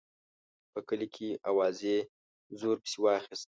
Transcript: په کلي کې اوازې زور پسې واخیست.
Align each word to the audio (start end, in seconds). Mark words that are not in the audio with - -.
په 0.71 0.79
کلي 0.87 1.07
کې 1.15 1.29
اوازې 1.49 1.97
زور 2.59 2.77
پسې 2.83 2.97
واخیست. 3.01 3.47